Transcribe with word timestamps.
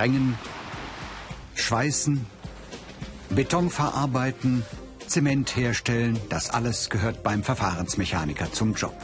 Sprengen, 0.00 0.38
Schweißen, 1.54 2.24
Beton 3.28 3.68
verarbeiten, 3.68 4.62
Zement 5.06 5.54
herstellen, 5.56 6.18
das 6.30 6.48
alles 6.48 6.88
gehört 6.88 7.22
beim 7.22 7.42
Verfahrensmechaniker 7.42 8.50
zum 8.50 8.72
Job. 8.72 8.96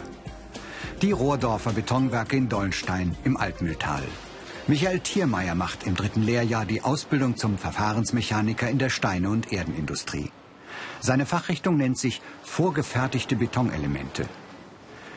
Die 1.03 1.13
Rohrdorfer 1.13 1.73
Betonwerke 1.73 2.39
in 2.39 2.49
Dollenstein 2.49 3.15
im 3.25 3.37
Altmühltal. 3.37 4.05
Michael 4.69 5.01
Thiermeier 5.01 5.55
macht 5.55 5.87
im 5.87 5.97
dritten 5.97 6.23
Lehrjahr 6.23 6.65
die 6.65 6.81
Ausbildung 6.81 7.37
zum 7.37 7.59
Verfahrensmechaniker 7.59 8.71
in 8.71 8.79
der 8.79 8.89
Steine- 8.89 9.29
und 9.29 9.53
Erdenindustrie. 9.53 10.31
Seine 11.01 11.27
Fachrichtung 11.27 11.77
nennt 11.77 11.99
sich 11.99 12.23
vorgefertigte 12.43 13.37
Betonelemente. 13.37 14.27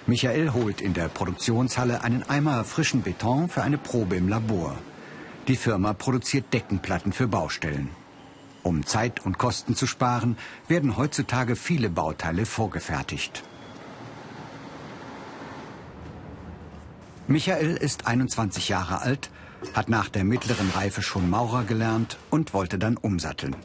Michael 0.08 0.52
holt 0.52 0.82
in 0.82 0.94
der 0.94 1.08
Produktionshalle 1.08 2.04
einen 2.04 2.24
Eimer 2.30 2.66
frischen 2.66 3.02
Beton 3.02 3.48
für 3.48 3.64
eine 3.64 3.78
Probe 3.78 4.18
im 4.18 4.28
Labor. 4.28 4.78
Die 5.50 5.56
Firma 5.56 5.94
produziert 5.94 6.54
Deckenplatten 6.54 7.12
für 7.12 7.28
Baustellen. 7.28 7.90
Um 8.62 8.86
Zeit 8.86 9.26
und 9.26 9.40
Kosten 9.40 9.76
zu 9.76 9.88
sparen, 9.88 10.38
werden 10.68 10.96
heutzutage 10.96 11.56
viele 11.56 11.90
Bauteile 11.90 12.46
vorgefertigt. 12.46 13.42
Michael 17.26 17.78
ist 17.78 18.06
21 18.06 18.70
Jahre 18.70 19.02
alt, 19.02 19.32
hat 19.74 19.90
nach 19.90 20.10
der 20.10 20.24
mittleren 20.24 20.70
Reife 20.70 21.02
schon 21.02 21.32
Maurer 21.32 21.64
gelernt 21.64 22.20
und 22.30 22.54
wollte 22.54 22.78
dann 22.78 22.96
umsatteln. 22.96 23.56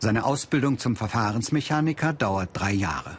Seine 0.00 0.24
Ausbildung 0.24 0.78
zum 0.78 0.96
Verfahrensmechaniker 0.96 2.12
dauert 2.12 2.50
drei 2.54 2.72
Jahre. 2.72 3.18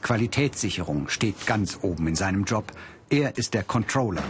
Qualitätssicherung 0.00 1.10
steht 1.10 1.46
ganz 1.46 1.80
oben 1.82 2.06
in 2.06 2.14
seinem 2.14 2.44
Job. 2.44 2.72
Er 3.10 3.36
ist 3.36 3.52
der 3.52 3.64
Controller. 3.64 4.24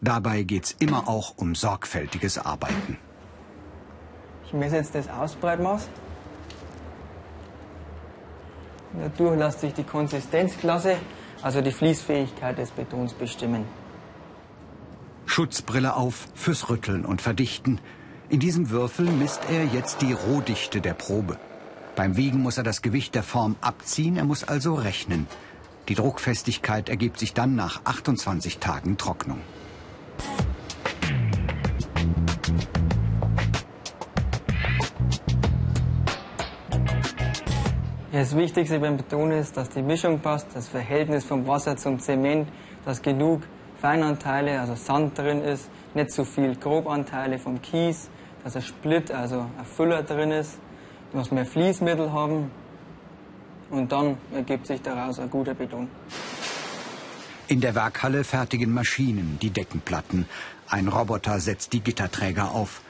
Dabei 0.00 0.42
geht 0.42 0.64
es 0.64 0.72
immer 0.78 1.08
auch 1.08 1.34
um 1.36 1.54
sorgfältiges 1.54 2.38
Arbeiten. 2.38 2.98
Ich 4.46 4.52
messe 4.52 4.76
jetzt 4.76 4.94
das 4.94 5.08
Ausbreitmaß. 5.08 5.88
Dadurch 8.92 9.38
lässt 9.38 9.60
sich 9.60 9.74
die 9.74 9.84
Konsistenzklasse 9.84 10.96
also 11.42 11.60
die 11.60 11.72
Fließfähigkeit 11.72 12.58
des 12.58 12.70
Betons 12.70 13.12
bestimmen. 13.14 13.64
Schutzbrille 15.26 15.94
auf 15.94 16.28
fürs 16.34 16.68
Rütteln 16.68 17.04
und 17.04 17.20
Verdichten. 17.20 17.80
In 18.28 18.40
diesem 18.40 18.70
Würfel 18.70 19.06
misst 19.06 19.42
er 19.50 19.64
jetzt 19.64 20.02
die 20.02 20.12
Rohdichte 20.12 20.80
der 20.80 20.94
Probe. 20.94 21.38
Beim 21.94 22.16
Wiegen 22.16 22.42
muss 22.42 22.58
er 22.58 22.64
das 22.64 22.82
Gewicht 22.82 23.14
der 23.14 23.22
Form 23.22 23.56
abziehen, 23.60 24.16
er 24.16 24.24
muss 24.24 24.44
also 24.44 24.74
rechnen. 24.74 25.26
Die 25.88 25.94
Druckfestigkeit 25.94 26.88
ergibt 26.88 27.18
sich 27.18 27.32
dann 27.32 27.54
nach 27.54 27.80
28 27.84 28.58
Tagen 28.58 28.96
Trocknung. 28.98 29.40
Das 38.16 38.34
Wichtigste 38.34 38.80
beim 38.80 38.96
Beton 38.96 39.30
ist, 39.30 39.58
dass 39.58 39.68
die 39.68 39.82
Mischung 39.82 40.20
passt, 40.20 40.46
das 40.54 40.68
Verhältnis 40.68 41.22
vom 41.22 41.46
Wasser 41.46 41.76
zum 41.76 42.00
Zement, 42.00 42.48
dass 42.86 43.02
genug 43.02 43.42
Feinanteile, 43.78 44.58
also 44.58 44.74
Sand 44.74 45.18
drin 45.18 45.42
ist, 45.42 45.68
nicht 45.92 46.12
zu 46.12 46.24
viel 46.24 46.56
Grobanteile 46.56 47.38
vom 47.38 47.60
Kies, 47.60 48.08
dass 48.42 48.56
ein 48.56 48.62
Split, 48.62 49.10
also 49.10 49.40
ein 49.58 49.66
Füller 49.66 50.02
drin 50.02 50.30
ist, 50.30 50.58
dass 51.12 51.30
wir 51.30 51.44
Fließmittel 51.44 52.10
haben 52.10 52.50
und 53.68 53.92
dann 53.92 54.16
ergibt 54.32 54.66
sich 54.66 54.80
daraus 54.80 55.18
ein 55.18 55.28
guter 55.28 55.52
Beton. 55.52 55.86
In 57.48 57.60
der 57.60 57.74
Werkhalle 57.74 58.24
fertigen 58.24 58.72
Maschinen 58.72 59.38
die 59.42 59.50
Deckenplatten. 59.50 60.24
Ein 60.70 60.88
Roboter 60.88 61.38
setzt 61.38 61.74
die 61.74 61.80
Gitterträger 61.80 62.52
auf. 62.52 62.80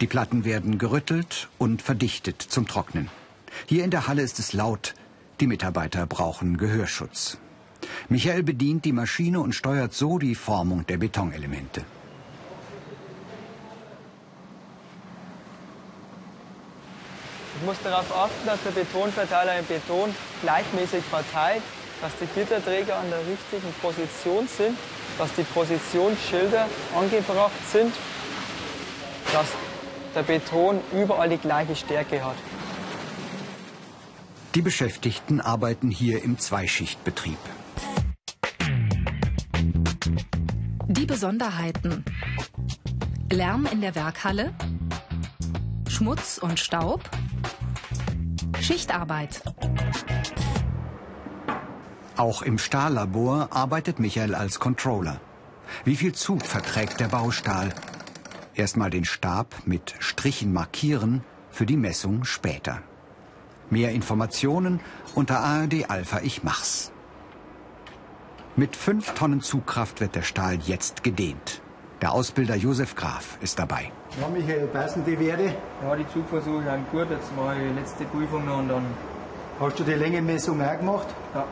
Die 0.00 0.08
Platten 0.08 0.44
werden 0.44 0.78
gerüttelt 0.78 1.50
und 1.58 1.82
verdichtet 1.82 2.42
zum 2.42 2.66
Trocknen. 2.66 3.10
Hier 3.66 3.84
in 3.84 3.90
der 3.90 4.06
Halle 4.06 4.22
ist 4.22 4.38
es 4.38 4.52
laut. 4.52 4.94
Die 5.40 5.46
Mitarbeiter 5.46 6.06
brauchen 6.06 6.56
Gehörschutz. 6.56 7.38
Michael 8.08 8.42
bedient 8.42 8.84
die 8.84 8.92
Maschine 8.92 9.40
und 9.40 9.54
steuert 9.54 9.92
so 9.92 10.18
die 10.18 10.34
Formung 10.34 10.86
der 10.86 10.98
Betonelemente. 10.98 11.84
Ich 17.62 17.66
muss 17.66 17.76
darauf 17.84 18.10
achten, 18.16 18.44
dass 18.44 18.58
der 18.64 18.72
Betonverteiler 18.72 19.58
im 19.58 19.64
Beton 19.66 20.14
gleichmäßig 20.42 21.04
verteilt, 21.04 21.62
dass 22.00 22.10
die 22.20 22.26
Gitterträger 22.26 22.96
an 22.96 23.08
der 23.08 23.20
richtigen 23.20 23.72
Position 23.80 24.48
sind, 24.48 24.76
dass 25.16 25.32
die 25.34 25.44
Positionsschilder 25.44 26.66
angebracht 26.96 27.52
sind, 27.70 27.94
dass 29.32 29.46
der 30.14 30.22
Beton 30.22 30.80
überall 30.92 31.28
die 31.28 31.38
gleiche 31.38 31.76
Stärke 31.76 32.24
hat. 32.24 32.36
Die 34.54 34.60
Beschäftigten 34.60 35.40
arbeiten 35.40 35.90
hier 35.90 36.22
im 36.22 36.38
Zweischichtbetrieb. 36.38 37.38
Die 40.88 41.06
Besonderheiten. 41.06 42.04
Lärm 43.30 43.66
in 43.72 43.80
der 43.80 43.94
Werkhalle, 43.94 44.52
Schmutz 45.88 46.36
und 46.36 46.60
Staub, 46.60 47.08
Schichtarbeit. 48.60 49.42
Auch 52.18 52.42
im 52.42 52.58
Stahllabor 52.58 53.48
arbeitet 53.52 54.00
Michael 54.00 54.34
als 54.34 54.60
Controller. 54.60 55.18
Wie 55.86 55.96
viel 55.96 56.12
Zug 56.12 56.44
verträgt 56.44 57.00
der 57.00 57.08
Baustahl? 57.08 57.72
Erstmal 58.54 58.90
den 58.90 59.06
Stab 59.06 59.54
mit 59.64 59.94
Strichen 59.98 60.52
markieren, 60.52 61.24
für 61.50 61.64
die 61.64 61.78
Messung 61.78 62.24
später. 62.24 62.82
Mehr 63.72 63.92
Informationen 63.92 64.80
unter 65.14 65.40
ARD 65.40 65.88
Alpha 65.88 66.20
Ich 66.22 66.42
Mach's. 66.42 66.92
Mit 68.54 68.76
fünf 68.76 69.14
Tonnen 69.14 69.40
Zugkraft 69.40 70.02
wird 70.02 70.14
der 70.14 70.20
Stahl 70.20 70.58
jetzt 70.66 71.02
gedehnt. 71.02 71.62
Der 72.02 72.12
Ausbilder 72.12 72.54
Josef 72.54 72.94
Graf 72.94 73.38
ist 73.40 73.58
dabei. 73.58 73.90
Ja, 74.20 74.28
Michael, 74.28 74.66
passen 74.66 75.06
die 75.06 75.18
Werte? 75.18 75.54
Ja, 75.82 75.96
die 75.96 76.06
Zugversuche 76.12 76.62
sind 76.62 76.90
gut. 76.90 77.10
Jetzt 77.10 77.34
mache 77.34 77.54
ich 77.62 77.72
die 77.72 77.80
letzte 77.80 78.04
Prüfung 78.04 78.44
noch 78.44 78.58
und 78.58 78.68
dann. 78.68 78.84
Hast 79.58 79.78
du 79.78 79.84
die 79.84 79.92
Längenmessung 79.92 80.60
auch 80.60 80.78
gemacht? 80.78 81.06
Ja. 81.34 81.46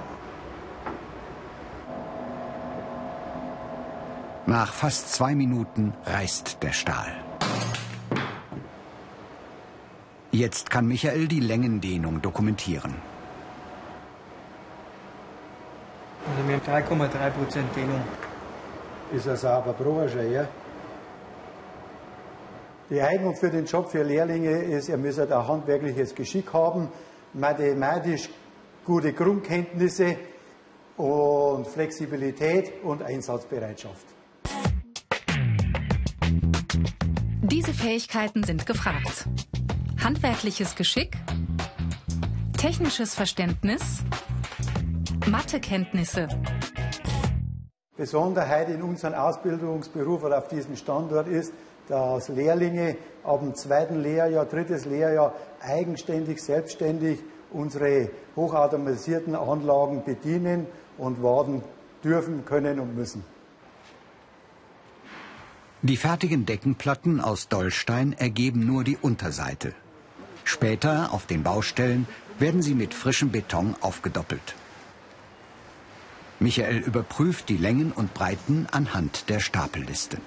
Nach 4.45 4.71
fast 4.71 5.15
zwei 5.15 5.35
Minuten 5.35 5.95
reißt 6.05 6.59
der 6.63 6.73
Stahl. 6.73 7.30
Jetzt 10.41 10.71
kann 10.71 10.87
Michael 10.87 11.29
die 11.29 11.41
Längendehnung 11.41 12.23
dokumentieren. 12.23 12.95
Also 16.27 16.49
wir 16.49 16.55
haben 16.57 17.11
3,3 17.11 17.31
Prozent 17.31 17.77
Dehnung. 17.77 18.01
Ist 19.13 19.29
ein 19.29 19.37
sauber 19.37 19.75
Proberscher, 19.75 20.23
ja? 20.23 20.49
Die 22.89 23.03
Eignung 23.03 23.37
für 23.37 23.51
den 23.51 23.67
Job 23.67 23.91
für 23.91 24.03
Lehrlinge 24.03 24.63
ist, 24.63 24.89
er 24.89 24.97
muss 24.97 25.19
ein 25.19 25.29
handwerkliches 25.31 26.15
Geschick 26.15 26.51
haben, 26.55 26.89
mathematisch 27.35 28.31
gute 28.87 29.13
Grundkenntnisse 29.13 30.17
und 30.97 31.67
Flexibilität 31.67 32.83
und 32.83 33.03
Einsatzbereitschaft. 33.03 34.07
Diese 37.43 37.75
Fähigkeiten 37.75 38.43
sind 38.43 38.65
gefragt. 38.65 39.29
Handwerkliches 40.03 40.77
Geschick, 40.77 41.15
technisches 42.57 43.15
Verständnis, 43.15 44.03
Mathekenntnisse. 45.31 46.27
Besonderheit 47.99 48.71
in 48.71 48.81
unserem 48.81 49.13
Ausbildungsberuf 49.13 50.25
oder 50.25 50.39
auf 50.39 50.49
diesem 50.49 50.77
Standort 50.77 51.29
ist, 51.29 51.53
dass 51.87 52.29
Lehrlinge 52.29 52.97
ab 53.25 53.41
dem 53.41 53.55
zweiten 53.55 54.01
Lehrjahr, 54.01 54.47
drittes 54.47 54.87
Lehrjahr 54.87 55.35
eigenständig, 55.61 56.43
selbstständig 56.43 57.19
unsere 57.51 58.09
hochautomatisierten 58.37 59.35
Anlagen 59.35 60.03
bedienen 60.03 60.67
und 60.97 61.23
warten 61.23 61.63
dürfen, 62.03 62.47
können 62.47 62.81
und 62.81 62.97
müssen. 62.97 63.23
Die 65.83 65.99
fertigen 65.99 66.47
Deckenplatten 66.47 67.21
aus 67.21 67.49
Dollstein 67.49 68.15
ergeben 68.15 68.67
nur 68.67 68.83
die 68.83 68.97
Unterseite. 68.97 69.75
Später 70.51 71.13
auf 71.13 71.27
den 71.27 71.45
Baustellen 71.45 72.09
werden 72.41 72.61
sie 72.61 72.75
mit 72.75 72.93
frischem 72.93 73.31
Beton 73.31 73.77
aufgedoppelt. 73.81 74.57
Michael 76.41 76.79
überprüft 76.79 77.49
die 77.49 77.57
Längen 77.57 77.93
und 77.93 78.15
Breiten 78.15 78.67
anhand 78.73 79.29
der 79.29 79.39
Stapelliste. 79.39 80.19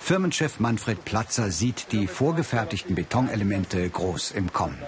Firmenchef 0.00 0.60
Manfred 0.60 1.02
Platzer 1.06 1.50
sieht 1.50 1.92
die 1.92 2.06
vorgefertigten 2.06 2.94
Betonelemente 2.94 3.88
groß 3.88 4.32
im 4.32 4.52
Kommen. 4.52 4.78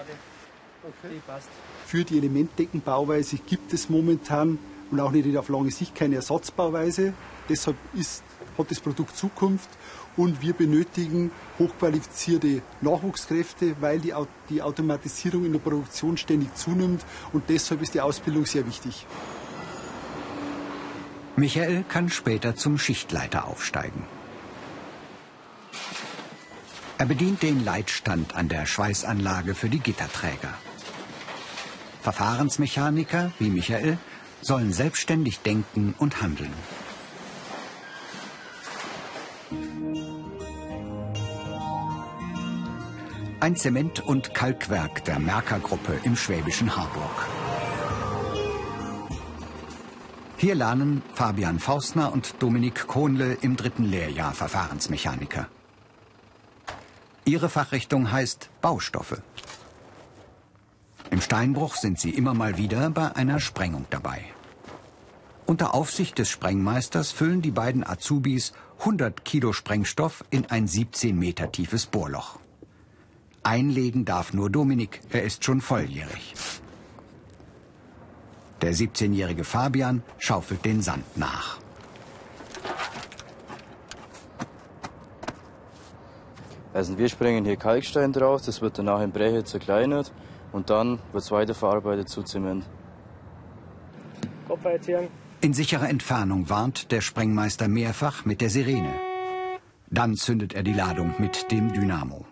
Für 1.87 2.03
die 2.03 2.19
Elementdeckenbauweise 2.19 3.37
gibt 3.37 3.73
es 3.73 3.89
momentan 3.89 4.59
und 4.91 4.99
auch 4.99 5.11
nicht 5.11 5.35
auf 5.37 5.49
lange 5.49 5.71
Sicht 5.71 5.95
keine 5.95 6.17
Ersatzbauweise. 6.17 7.13
Deshalb 7.49 7.77
ist, 7.95 8.23
hat 8.59 8.69
das 8.69 8.79
Produkt 8.79 9.17
Zukunft 9.17 9.69
und 10.17 10.41
wir 10.41 10.53
benötigen 10.53 11.31
hochqualifizierte 11.57 12.61
Nachwuchskräfte, 12.81 13.75
weil 13.79 13.99
die, 13.99 14.13
die 14.49 14.61
Automatisierung 14.61 15.45
in 15.45 15.53
der 15.53 15.59
Produktion 15.59 16.17
ständig 16.17 16.53
zunimmt 16.55 17.03
und 17.33 17.49
deshalb 17.49 17.81
ist 17.81 17.93
die 17.93 18.01
Ausbildung 18.01 18.45
sehr 18.45 18.67
wichtig. 18.67 19.07
Michael 21.35 21.83
kann 21.87 22.09
später 22.09 22.55
zum 22.55 22.77
Schichtleiter 22.77 23.47
aufsteigen. 23.47 24.05
Er 26.97 27.05
bedient 27.05 27.41
den 27.43 27.63
Leitstand 27.63 28.35
an 28.35 28.49
der 28.49 28.65
Schweißanlage 28.65 29.55
für 29.55 29.69
die 29.69 29.79
Gitterträger. 29.79 30.53
Verfahrensmechaniker 32.01 33.31
wie 33.39 33.49
Michael 33.49 33.97
sollen 34.41 34.73
selbstständig 34.73 35.39
denken 35.39 35.95
und 35.97 36.21
handeln. 36.21 36.53
Ein 43.49 43.55
Zement- 43.55 44.01
und 44.01 44.35
Kalkwerk 44.35 45.03
der 45.05 45.17
Merker-Gruppe 45.17 45.99
im 46.03 46.15
schwäbischen 46.15 46.77
Harburg. 46.77 47.27
Hier 50.37 50.53
lernen 50.53 51.01
Fabian 51.15 51.57
Faustner 51.57 52.13
und 52.13 52.35
Dominik 52.37 52.85
Kohnle 52.85 53.39
im 53.41 53.55
dritten 53.55 53.85
Lehrjahr 53.85 54.35
Verfahrensmechaniker. 54.35 55.47
Ihre 57.25 57.49
Fachrichtung 57.49 58.11
heißt 58.11 58.51
Baustoffe. 58.61 59.19
Im 61.09 61.19
Steinbruch 61.19 61.73
sind 61.75 61.99
sie 61.99 62.11
immer 62.11 62.35
mal 62.35 62.59
wieder 62.59 62.91
bei 62.91 63.15
einer 63.15 63.39
Sprengung 63.39 63.87
dabei. 63.89 64.25
Unter 65.47 65.73
Aufsicht 65.73 66.19
des 66.19 66.29
Sprengmeisters 66.29 67.11
füllen 67.11 67.41
die 67.41 67.49
beiden 67.49 67.83
Azubis 67.83 68.53
100 68.81 69.25
Kilo 69.25 69.53
Sprengstoff 69.53 70.23
in 70.29 70.45
ein 70.51 70.67
17 70.67 71.17
Meter 71.17 71.51
tiefes 71.51 71.87
Bohrloch. 71.87 72.37
Einlegen 73.43 74.05
darf 74.05 74.33
nur 74.33 74.49
Dominik, 74.49 75.01
er 75.09 75.23
ist 75.23 75.43
schon 75.43 75.61
volljährig. 75.61 76.33
Der 78.61 78.73
17-jährige 78.73 79.43
Fabian 79.43 80.03
schaufelt 80.17 80.65
den 80.65 80.81
Sand 80.81 81.17
nach. 81.17 81.59
Also 86.73 86.97
wir 86.97 87.09
sprengen 87.09 87.45
hier 87.45 87.55
Kalkstein 87.55 88.11
drauf, 88.11 88.41
das 88.45 88.61
wird 88.61 88.77
danach 88.77 89.01
in 89.01 89.11
Breche 89.11 89.43
zerkleinert 89.43 90.11
und 90.51 90.69
dann 90.69 90.99
wird 91.11 91.23
es 91.23 91.31
weiterverarbeitet 91.31 92.09
zu 92.09 92.21
Zement. 92.23 92.65
In 95.41 95.53
sicherer 95.53 95.89
Entfernung 95.89 96.49
warnt 96.49 96.91
der 96.91 97.01
Sprengmeister 97.01 97.67
mehrfach 97.67 98.25
mit 98.25 98.41
der 98.41 98.49
Sirene. 98.49 98.93
Dann 99.89 100.15
zündet 100.15 100.53
er 100.53 100.63
die 100.63 100.73
Ladung 100.73 101.15
mit 101.17 101.51
dem 101.51 101.73
Dynamo. 101.73 102.25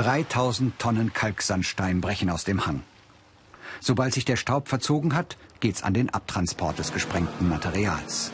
3000 0.00 0.78
Tonnen 0.78 1.12
Kalksandstein 1.12 2.00
brechen 2.00 2.30
aus 2.30 2.44
dem 2.44 2.64
Hang. 2.64 2.84
Sobald 3.80 4.14
sich 4.14 4.24
der 4.24 4.36
Staub 4.36 4.66
verzogen 4.66 5.14
hat, 5.14 5.36
geht's 5.60 5.82
an 5.82 5.92
den 5.92 6.08
Abtransport 6.08 6.78
des 6.78 6.94
gesprengten 6.94 7.50
Materials. 7.50 8.32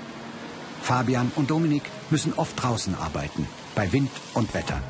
Fabian 0.80 1.32
und 1.34 1.50
Dominik 1.50 1.82
müssen 2.08 2.34
oft 2.34 2.62
draußen 2.62 2.94
arbeiten, 2.94 3.48
bei 3.74 3.92
Wind 3.92 4.12
und 4.34 4.54
Wetter. 4.54 4.80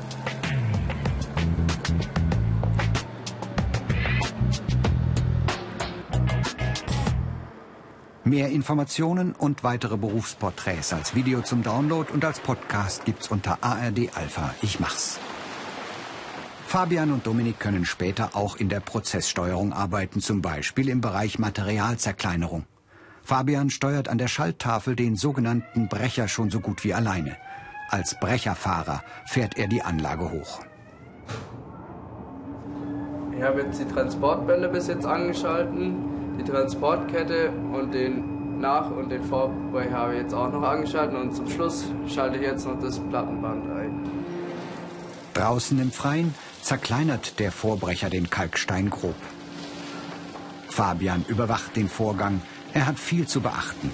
Mehr 8.23 8.49
Informationen 8.49 9.31
und 9.31 9.63
weitere 9.63 9.97
Berufsporträts 9.97 10.93
als 10.93 11.15
Video 11.15 11.41
zum 11.41 11.63
Download 11.63 12.13
und 12.13 12.23
als 12.23 12.39
Podcast 12.39 13.03
gibt's 13.05 13.29
unter 13.29 13.63
ARD 13.63 14.15
Alpha. 14.15 14.53
Ich 14.61 14.79
mach's. 14.79 15.19
Fabian 16.67 17.13
und 17.13 17.25
Dominik 17.25 17.61
können 17.61 17.85
später 17.85 18.31
auch 18.33 18.57
in 18.57 18.67
der 18.67 18.81
Prozesssteuerung 18.81 19.71
arbeiten, 19.71 20.19
zum 20.19 20.41
Beispiel 20.41 20.89
im 20.89 20.99
Bereich 20.99 21.39
Materialzerkleinerung. 21.39 22.65
Fabian 23.23 23.69
steuert 23.69 24.09
an 24.09 24.17
der 24.17 24.27
Schalttafel 24.27 24.97
den 24.97 25.15
sogenannten 25.15 25.87
Brecher 25.87 26.27
schon 26.27 26.49
so 26.49 26.59
gut 26.59 26.83
wie 26.83 26.93
alleine. 26.93 27.37
Als 27.89 28.19
Brecherfahrer 28.19 29.01
fährt 29.27 29.57
er 29.57 29.67
die 29.67 29.81
Anlage 29.81 30.29
hoch. 30.29 30.59
Ich 33.37 33.41
habe 33.41 33.61
jetzt 33.61 33.79
die 33.79 33.87
Transportbälle 33.87 34.67
bis 34.67 34.87
jetzt 34.87 35.05
angeschalten, 35.05 35.95
die 36.37 36.43
Transportkette 36.43 37.49
und 37.49 37.93
den 37.93 38.59
Nach- 38.59 38.91
und 38.91 39.09
den 39.09 39.23
Vorbrecher 39.23 39.97
habe 39.97 40.15
ich 40.15 40.21
jetzt 40.23 40.33
auch 40.33 40.51
noch 40.51 40.63
angeschaltet 40.63 41.17
und 41.17 41.33
zum 41.33 41.47
Schluss 41.47 41.85
schalte 42.07 42.35
ich 42.35 42.43
jetzt 42.43 42.67
noch 42.67 42.77
das 42.81 42.99
Plattenband 42.99 43.71
ein. 43.71 44.16
Draußen 45.37 45.79
im 45.79 45.91
Freien 45.91 46.33
zerkleinert 46.63 47.37
der 47.37 47.51
Vorbrecher 47.51 48.09
den 48.09 48.27
Kalkstein 48.27 48.89
grob. 48.89 49.13
Fabian 50.67 51.23
überwacht 51.27 51.75
den 51.75 51.89
Vorgang. 51.89 52.41
Er 52.73 52.87
hat 52.87 52.97
viel 52.97 53.27
zu 53.27 53.39
beachten. 53.41 53.91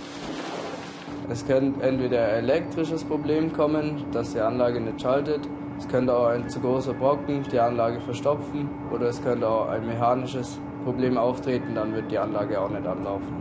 Es 1.29 1.45
könnte 1.45 1.85
entweder 1.85 2.27
ein 2.29 2.45
elektrisches 2.45 3.03
Problem 3.03 3.51
kommen, 3.51 4.05
dass 4.13 4.31
die 4.31 4.39
Anlage 4.39 4.79
nicht 4.79 5.01
schaltet. 5.01 5.41
Es 5.77 5.85
könnte 5.89 6.15
auch 6.15 6.27
ein 6.27 6.47
zu 6.47 6.61
großer 6.61 6.93
Brocken 6.93 7.43
die 7.51 7.59
Anlage 7.59 7.99
verstopfen. 7.99 8.69
Oder 8.93 9.07
es 9.07 9.21
könnte 9.21 9.45
auch 9.45 9.67
ein 9.67 9.85
mechanisches 9.85 10.57
Problem 10.85 11.17
auftreten, 11.17 11.75
dann 11.75 11.93
wird 11.93 12.09
die 12.09 12.19
Anlage 12.19 12.61
auch 12.61 12.69
nicht 12.69 12.87
anlaufen. 12.87 13.35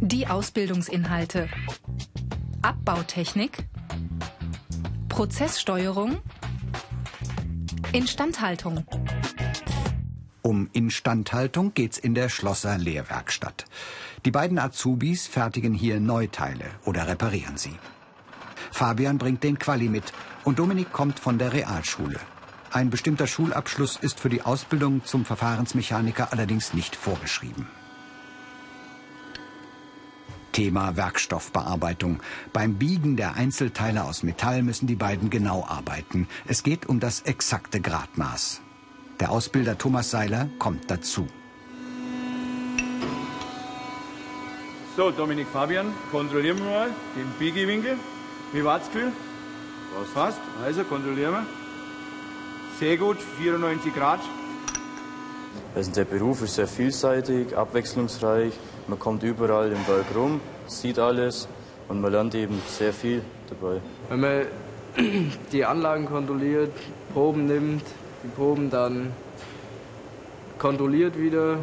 Die 0.00 0.26
Ausbildungsinhalte. 0.26 1.48
Abbautechnik, 2.62 3.64
Prozesssteuerung, 5.18 6.18
Instandhaltung. 7.92 8.86
Um 10.42 10.70
Instandhaltung 10.72 11.74
geht's 11.74 11.98
in 11.98 12.14
der 12.14 12.28
Schlosser 12.28 12.78
Lehrwerkstatt. 12.78 13.64
Die 14.24 14.30
beiden 14.30 14.60
Azubis 14.60 15.26
fertigen 15.26 15.74
hier 15.74 15.98
Neuteile 15.98 16.66
oder 16.84 17.08
reparieren 17.08 17.56
sie. 17.56 17.74
Fabian 18.70 19.18
bringt 19.18 19.42
den 19.42 19.58
Quali 19.58 19.88
mit 19.88 20.12
und 20.44 20.60
Dominik 20.60 20.92
kommt 20.92 21.18
von 21.18 21.36
der 21.36 21.52
Realschule. 21.52 22.20
Ein 22.70 22.88
bestimmter 22.88 23.26
Schulabschluss 23.26 23.96
ist 23.96 24.20
für 24.20 24.28
die 24.28 24.42
Ausbildung 24.42 25.04
zum 25.04 25.24
Verfahrensmechaniker 25.24 26.32
allerdings 26.32 26.74
nicht 26.74 26.94
vorgeschrieben. 26.94 27.66
Thema 30.58 30.96
Werkstoffbearbeitung. 30.96 32.18
Beim 32.52 32.78
Biegen 32.78 33.16
der 33.16 33.36
Einzelteile 33.36 34.02
aus 34.02 34.24
Metall 34.24 34.64
müssen 34.64 34.88
die 34.88 34.96
beiden 34.96 35.30
genau 35.30 35.64
arbeiten. 35.64 36.26
Es 36.48 36.64
geht 36.64 36.86
um 36.86 36.98
das 36.98 37.20
exakte 37.20 37.80
Gradmaß. 37.80 38.60
Der 39.20 39.30
Ausbilder 39.30 39.78
Thomas 39.78 40.10
Seiler 40.10 40.48
kommt 40.58 40.90
dazu. 40.90 41.28
So, 44.96 45.12
Dominik 45.12 45.46
Fabian, 45.46 45.94
kontrollieren 46.10 46.58
wir 46.58 46.64
mal 46.64 46.88
den 47.14 47.30
Biegewinkel. 47.38 47.96
Wie 48.52 48.64
war 48.64 48.80
das 48.80 48.90
Gefühl? 48.90 49.12
Was 49.96 50.08
fast. 50.08 50.40
Also 50.64 50.82
kontrollieren 50.82 51.34
wir. 51.34 51.46
Sehr 52.80 52.96
gut, 52.96 53.18
94 53.38 53.94
Grad. 53.94 54.18
Also 55.74 55.92
der 55.92 56.04
Beruf 56.04 56.42
ist 56.42 56.56
sehr 56.56 56.66
vielseitig, 56.66 57.56
abwechslungsreich. 57.56 58.52
Man 58.86 58.98
kommt 58.98 59.22
überall 59.22 59.68
im 59.68 59.86
Werk 59.86 60.06
rum, 60.14 60.40
sieht 60.66 60.98
alles 60.98 61.46
und 61.88 62.00
man 62.00 62.12
lernt 62.12 62.34
eben 62.34 62.60
sehr 62.66 62.92
viel 62.92 63.22
dabei. 63.48 63.80
Wenn 64.08 64.20
man 64.20 64.46
die 65.52 65.64
Anlagen 65.64 66.06
kontrolliert, 66.06 66.72
Proben 67.12 67.46
nimmt, 67.46 67.84
die 68.24 68.28
Proben 68.28 68.70
dann 68.70 69.12
kontrolliert 70.58 71.18
wieder, 71.18 71.58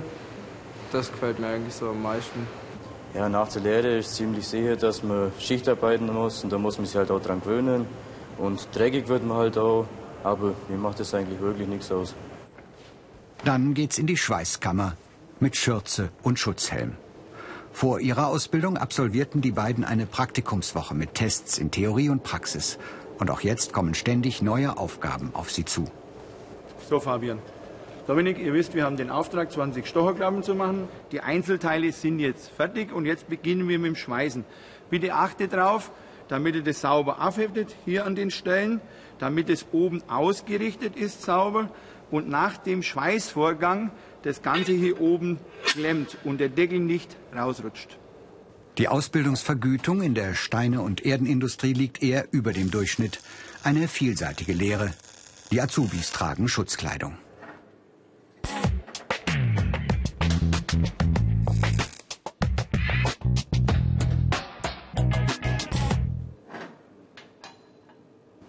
das 0.92 1.12
gefällt 1.12 1.40
mir 1.40 1.48
eigentlich 1.48 1.76
so 1.76 1.90
am 1.90 2.02
meisten. 2.02 2.48
Ja, 3.14 3.30
nach 3.30 3.48
der 3.50 3.62
Lehre 3.62 3.98
ist 3.98 4.16
ziemlich 4.16 4.48
sicher, 4.48 4.76
dass 4.76 5.04
man 5.04 5.32
Schicht 5.40 5.68
arbeiten 5.70 6.12
muss 6.12 6.44
und 6.44 6.52
da 6.52 6.58
muss 6.58 6.78
man 6.78 6.86
sich 6.86 6.96
halt 6.96 7.12
auch 7.12 7.22
dran 7.22 7.42
gewöhnen. 7.42 7.86
Und 8.38 8.68
dreckig 8.74 9.08
wird 9.08 9.26
man 9.26 9.38
halt 9.38 9.58
auch, 9.58 9.86
aber 10.24 10.54
mir 10.68 10.78
macht 10.78 11.00
das 11.00 11.14
eigentlich 11.14 11.40
wirklich 11.40 11.68
nichts 11.68 11.92
aus. 11.92 12.14
Dann 13.44 13.74
geht's 13.74 13.98
in 13.98 14.08
die 14.08 14.18
Schweißkammer 14.18 14.96
mit 15.40 15.56
Schürze 15.56 16.10
und 16.24 16.40
Schutzhelm. 16.40 16.94
Vor 17.72 18.00
ihrer 18.00 18.28
Ausbildung 18.28 18.78
absolvierten 18.78 19.42
die 19.42 19.52
beiden 19.52 19.84
eine 19.84 20.06
Praktikumswoche 20.06 20.96
mit 20.96 21.14
Tests 21.14 21.58
in 21.58 21.72
Theorie 21.72 22.10
und 22.10 22.24
Praxis. 22.24 22.80
Und 23.20 23.30
auch 23.30 23.42
jetzt 23.42 23.74
kommen 23.74 23.94
ständig 23.94 24.42
neue 24.42 24.78
Aufgaben 24.78 25.32
auf 25.34 25.52
sie 25.52 25.66
zu. 25.66 25.86
So, 26.90 27.00
Fabian. 27.00 27.40
Dominik, 28.08 28.40
ihr 28.40 28.54
wisst, 28.54 28.76
wir 28.76 28.86
haben 28.86 28.98
den 28.98 29.10
Auftrag, 29.10 29.52
20 29.52 29.88
Stocherklappen 29.88 30.44
zu 30.44 30.56
machen. 30.56 30.88
Die 31.12 31.22
Einzelteile 31.22 31.92
sind 31.92 32.20
jetzt 32.20 32.50
fertig 32.50 32.94
und 32.94 33.06
jetzt 33.06 33.28
beginnen 33.28 33.68
wir 33.68 33.80
mit 33.80 33.88
dem 33.88 33.96
Schweißen. 33.96 34.46
Bitte 34.90 35.14
achte 35.14 35.48
darauf, 35.48 35.92
damit 36.28 36.56
ihr 36.56 36.64
das 36.64 36.82
sauber 36.82 37.20
aufheftet, 37.20 37.76
hier 37.84 38.06
an 38.06 38.16
den 38.16 38.32
Stellen, 38.32 38.80
damit 39.20 39.50
es 39.50 39.66
oben 39.72 40.04
ausgerichtet 40.08 40.96
ist 40.96 41.24
sauber 41.24 41.70
und 42.12 42.30
nach 42.30 42.58
dem 42.58 42.84
Schweißvorgang 42.84 43.92
das 44.24 44.42
Ganze 44.42 44.72
hier 44.72 45.00
oben 45.02 45.40
klemmt 45.66 46.18
und 46.24 46.40
der 46.40 46.50
Deckel 46.50 46.80
nicht 46.80 47.16
rausrutscht. 47.36 47.98
Die 48.78 48.90
Ausbildungsvergütung 48.90 50.02
in 50.02 50.16
der 50.16 50.34
Steine- 50.34 50.82
und 50.82 51.06
Erdenindustrie 51.06 51.74
liegt 51.74 52.04
eher 52.04 52.28
über 52.32 52.52
dem 52.52 52.72
Durchschnitt. 52.72 53.20
Eine 53.64 53.88
vielseitige 53.88 54.52
Lehre. 54.52 54.94
Die 55.52 55.62
Azubis 55.62 56.12
tragen 56.12 56.50
Schutzkleidung. 56.50 57.18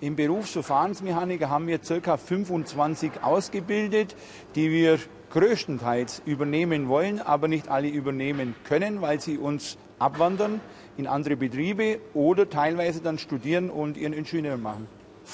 Im 0.00 0.14
Berufsverfahrensmechaniker 0.14 1.48
haben 1.48 1.66
wir 1.68 1.78
ca. 1.78 2.18
25 2.18 3.22
ausgebildet, 3.22 4.14
die 4.54 4.70
wir 4.70 4.98
größtenteils 5.30 6.20
übernehmen 6.26 6.88
wollen, 6.88 7.20
aber 7.20 7.48
nicht 7.48 7.68
alle 7.68 7.88
übernehmen 7.88 8.54
können, 8.64 9.00
weil 9.00 9.20
sie 9.20 9.38
uns 9.38 9.78
abwandern 9.98 10.60
in 10.98 11.06
andere 11.06 11.36
Betriebe 11.36 11.98
oder 12.12 12.50
teilweise 12.50 13.00
dann 13.00 13.18
studieren 13.18 13.70
und 13.70 13.96
ihren 13.96 14.12
Ingenieur 14.12 14.58
machen. 14.58 14.86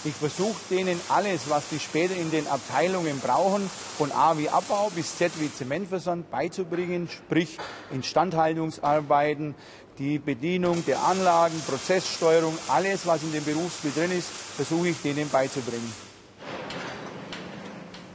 Ich 0.05 0.15
versuche 0.15 0.59
denen 0.69 1.01
alles, 1.09 1.49
was 1.49 1.69
die 1.71 1.79
später 1.79 2.17
in 2.17 2.31
den 2.31 2.49
Abteilungen 2.49 3.21
brauchen, 3.21 3.71
von 3.97 4.11
A 4.11 4.37
wie 4.37 4.49
Abbau 4.49 4.91
bis 4.95 5.17
Z 5.17 5.31
wie 5.39 5.53
Zementversand 5.53 6.31
beizubringen, 6.31 7.09
sprich 7.09 7.59
Instandhaltungsarbeiten, 7.93 9.55
die 9.99 10.19
Bedienung 10.19 10.85
der 10.87 11.01
Anlagen, 11.05 11.55
Prozesssteuerung, 11.69 12.59
alles, 12.69 13.07
was 13.07 13.23
in 13.23 13.33
dem 13.33 13.45
Berufsbild 13.45 13.97
drin 13.97 14.13
ist, 14.13 14.29
versuche 14.29 14.89
ich 14.89 15.03
denen 15.03 15.29
beizubringen. 15.29 15.93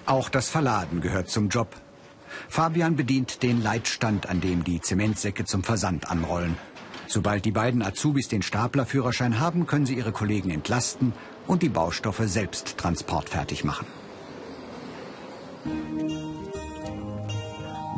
Auch 0.05 0.29
das 0.29 0.50
Verladen 0.50 1.01
gehört 1.01 1.29
zum 1.29 1.50
Job. 1.50 1.69
Fabian 2.50 2.96
bedient 2.96 3.43
den 3.43 3.62
Leitstand, 3.62 4.29
an 4.29 4.41
dem 4.41 4.63
die 4.63 4.81
Zementsäcke 4.81 5.46
zum 5.46 5.63
Versand 5.63 6.10
anrollen. 6.10 6.57
Sobald 7.07 7.45
die 7.45 7.51
beiden 7.51 7.81
Azubis 7.81 8.27
den 8.27 8.41
Staplerführerschein 8.41 9.39
haben, 9.39 9.65
können 9.65 9.85
sie 9.85 9.95
ihre 9.95 10.11
Kollegen 10.11 10.49
entlasten 10.49 11.13
und 11.47 11.63
die 11.63 11.69
Baustoffe 11.69 12.23
selbst 12.27 12.77
transportfertig 12.77 13.63
machen. 13.63 13.87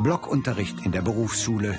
Blockunterricht 0.02 0.86
in 0.86 0.92
der 0.92 1.02
Berufsschule. 1.02 1.78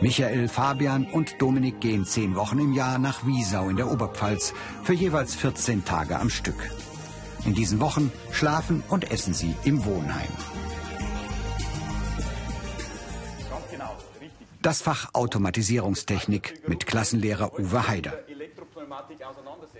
Michael, 0.00 0.48
Fabian 0.48 1.06
und 1.06 1.40
Dominik 1.40 1.80
gehen 1.80 2.04
zehn 2.04 2.34
Wochen 2.34 2.58
im 2.58 2.72
Jahr 2.74 2.98
nach 2.98 3.24
Wiesau 3.24 3.68
in 3.68 3.76
der 3.76 3.90
Oberpfalz 3.90 4.52
für 4.82 4.92
jeweils 4.92 5.36
14 5.36 5.84
Tage 5.84 6.18
am 6.18 6.28
Stück. 6.28 6.70
In 7.44 7.54
diesen 7.54 7.80
Wochen 7.80 8.12
schlafen 8.30 8.82
und 8.88 9.10
essen 9.10 9.32
sie 9.32 9.54
im 9.64 9.84
Wohnheim. 9.84 10.28
Das 14.62 14.80
Fach 14.80 15.12
Automatisierungstechnik 15.12 16.68
mit 16.68 16.86
Klassenlehrer 16.86 17.58
Uwe 17.58 17.88
Haider. 17.88 18.14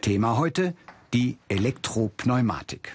Thema 0.00 0.38
heute 0.38 0.74
die 1.14 1.38
Elektropneumatik. 1.48 2.92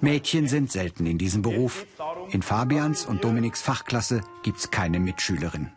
Mädchen 0.00 0.48
sind 0.48 0.72
selten 0.72 1.06
in 1.06 1.18
diesem 1.18 1.42
Beruf. 1.42 1.86
In 2.30 2.42
Fabians 2.42 3.06
und 3.06 3.22
Dominiks 3.22 3.62
Fachklasse 3.62 4.22
gibt's 4.42 4.72
keine 4.72 4.98
Mitschülerin. 4.98 5.70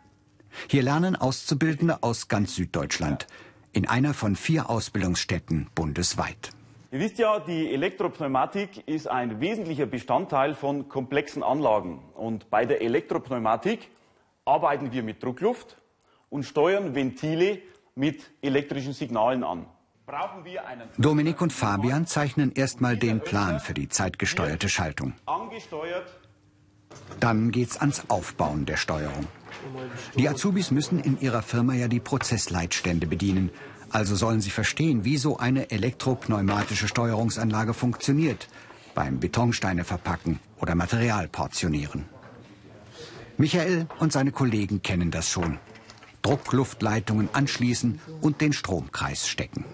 Hier 0.68 0.82
lernen 0.82 1.14
Auszubildende 1.14 2.02
aus 2.02 2.26
ganz 2.26 2.56
Süddeutschland 2.56 3.28
in 3.72 3.86
einer 3.86 4.12
von 4.12 4.34
vier 4.34 4.70
Ausbildungsstätten 4.70 5.68
bundesweit. 5.72 6.50
Ihr 6.94 7.00
wisst 7.00 7.18
ja, 7.18 7.40
die 7.40 7.72
Elektropneumatik 7.72 8.86
ist 8.86 9.08
ein 9.08 9.40
wesentlicher 9.40 9.84
Bestandteil 9.84 10.54
von 10.54 10.88
komplexen 10.88 11.42
Anlagen. 11.42 12.00
Und 12.14 12.50
bei 12.50 12.66
der 12.66 12.82
Elektropneumatik 12.82 13.90
arbeiten 14.44 14.92
wir 14.92 15.02
mit 15.02 15.20
Druckluft 15.20 15.76
und 16.30 16.44
steuern 16.44 16.94
Ventile 16.94 17.58
mit 17.96 18.30
elektrischen 18.42 18.92
Signalen 18.92 19.42
an. 19.42 19.66
Dominik 20.96 21.40
und 21.40 21.52
Fabian 21.52 22.06
zeichnen 22.06 22.52
erstmal 22.54 22.96
den 22.96 23.20
Plan 23.20 23.58
für 23.58 23.74
die 23.74 23.88
zeitgesteuerte 23.88 24.68
Schaltung. 24.68 25.14
Dann 27.18 27.50
geht's 27.50 27.76
ans 27.76 28.08
Aufbauen 28.08 28.66
der 28.66 28.76
Steuerung. 28.76 29.26
Die 30.16 30.28
Azubis 30.28 30.70
müssen 30.70 31.00
in 31.00 31.20
ihrer 31.20 31.42
Firma 31.42 31.74
ja 31.74 31.88
die 31.88 31.98
Prozessleitstände 31.98 33.08
bedienen. 33.08 33.50
Also 33.90 34.16
sollen 34.16 34.40
sie 34.40 34.50
verstehen, 34.50 35.04
wie 35.04 35.16
so 35.16 35.38
eine 35.38 35.70
elektropneumatische 35.70 36.88
Steuerungsanlage 36.88 37.74
funktioniert. 37.74 38.48
Beim 38.94 39.20
Betonsteine 39.20 39.84
verpacken 39.84 40.40
oder 40.60 40.74
Material 40.74 41.28
portionieren. 41.28 42.06
Michael 43.36 43.86
und 43.98 44.12
seine 44.12 44.30
Kollegen 44.30 44.82
kennen 44.82 45.10
das 45.10 45.28
schon. 45.28 45.58
Druckluftleitungen 46.22 47.28
anschließen 47.32 48.00
und 48.20 48.40
den 48.40 48.52
Stromkreis 48.52 49.28
stecken. 49.28 49.64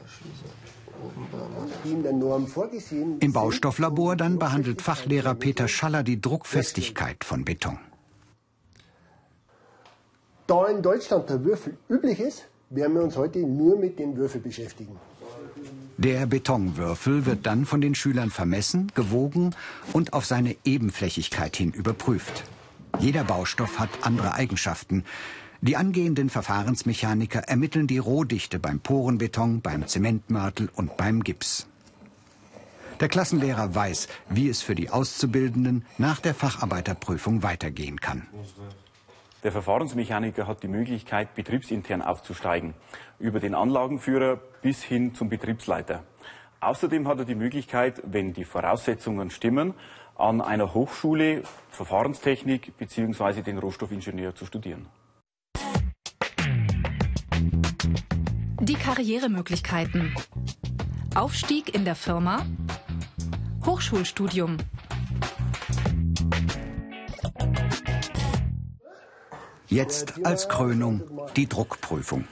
Im 3.20 3.32
Baustofflabor 3.32 4.16
dann 4.16 4.38
behandelt 4.38 4.82
Fachlehrer 4.82 5.34
Peter 5.34 5.68
Schaller 5.68 6.02
die 6.02 6.20
Druckfestigkeit 6.20 7.24
von 7.24 7.44
Beton. 7.44 7.78
Da 10.46 10.66
in 10.66 10.82
Deutschland 10.82 11.30
der 11.30 11.44
Würfel 11.44 11.78
üblich 11.88 12.18
ist, 12.18 12.48
werden 12.70 12.94
wir 12.94 13.02
uns 13.02 13.16
heute 13.16 13.40
nur 13.40 13.76
mit 13.78 13.98
dem 13.98 14.16
Würfel 14.16 14.40
beschäftigen. 14.40 14.96
Der 15.98 16.24
Betonwürfel 16.26 17.26
wird 17.26 17.44
dann 17.44 17.66
von 17.66 17.80
den 17.80 17.94
Schülern 17.94 18.30
vermessen, 18.30 18.90
gewogen 18.94 19.54
und 19.92 20.12
auf 20.12 20.24
seine 20.24 20.56
Ebenflächigkeit 20.64 21.56
hin 21.56 21.72
überprüft. 21.72 22.44
Jeder 22.98 23.24
Baustoff 23.24 23.78
hat 23.78 23.90
andere 24.02 24.34
Eigenschaften. 24.34 25.04
Die 25.60 25.76
angehenden 25.76 26.30
Verfahrensmechaniker 26.30 27.40
ermitteln 27.40 27.86
die 27.86 27.98
Rohdichte 27.98 28.58
beim 28.58 28.80
Porenbeton, 28.80 29.60
beim 29.60 29.86
Zementmörtel 29.86 30.70
und 30.74 30.96
beim 30.96 31.22
Gips. 31.22 31.66
Der 33.00 33.08
Klassenlehrer 33.08 33.74
weiß, 33.74 34.08
wie 34.30 34.48
es 34.48 34.62
für 34.62 34.74
die 34.74 34.90
Auszubildenden 34.90 35.84
nach 35.98 36.20
der 36.20 36.34
Facharbeiterprüfung 36.34 37.42
weitergehen 37.42 38.00
kann. 38.00 38.26
Der 39.42 39.52
Verfahrensmechaniker 39.52 40.46
hat 40.46 40.62
die 40.62 40.68
Möglichkeit, 40.68 41.34
betriebsintern 41.34 42.02
aufzusteigen, 42.02 42.74
über 43.18 43.40
den 43.40 43.54
Anlagenführer 43.54 44.36
bis 44.60 44.82
hin 44.82 45.14
zum 45.14 45.30
Betriebsleiter. 45.30 46.04
Außerdem 46.60 47.08
hat 47.08 47.20
er 47.20 47.24
die 47.24 47.34
Möglichkeit, 47.34 48.02
wenn 48.04 48.34
die 48.34 48.44
Voraussetzungen 48.44 49.30
stimmen, 49.30 49.72
an 50.14 50.42
einer 50.42 50.74
Hochschule 50.74 51.42
Verfahrenstechnik 51.70 52.76
bzw. 52.76 53.40
den 53.40 53.56
Rohstoffingenieur 53.56 54.34
zu 54.34 54.44
studieren. 54.44 54.86
Die 58.60 58.74
Karrieremöglichkeiten. 58.74 60.14
Aufstieg 61.14 61.74
in 61.74 61.86
der 61.86 61.94
Firma. 61.94 62.44
Hochschulstudium. 63.64 64.58
Jetzt 69.70 70.26
als 70.26 70.48
Krönung 70.48 71.02
die 71.36 71.48
Druckprüfung. 71.48 72.24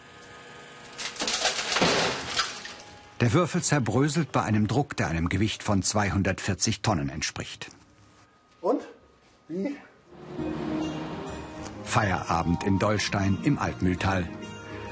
Der 3.21 3.33
Würfel 3.33 3.63
zerbröselt 3.63 4.33
bei 4.33 4.43
einem 4.43 4.67
Druck, 4.67 4.97
der 4.97 5.07
einem 5.07 5.29
Gewicht 5.29 5.63
von 5.63 5.85
240 5.85 6.83
Tonnen 6.83 7.09
entspricht. 7.09 7.71
Und? 8.61 8.81
Wie? 9.47 9.77
Feierabend 11.85 12.65
in 12.65 12.81
Dollstein 12.81 13.39
im 13.45 13.61
Altmühltal. 13.61 14.29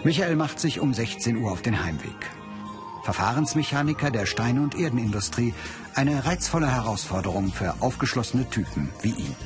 Michael 0.04 0.36
macht 0.36 0.60
sich 0.60 0.78
um 0.78 0.94
16 0.94 1.36
Uhr 1.38 1.50
auf 1.50 1.62
den 1.62 1.84
Heimweg. 1.84 2.30
Verfahrensmechaniker 3.02 4.12
der 4.12 4.26
Steine- 4.26 4.62
und 4.62 4.76
Erdenindustrie. 4.76 5.52
Eine 5.94 6.26
reizvolle 6.26 6.70
Herausforderung 6.70 7.52
für 7.52 7.74
aufgeschlossene 7.80 8.48
Typen 8.50 8.88
wie 9.02 9.10
ihn. 9.10 9.36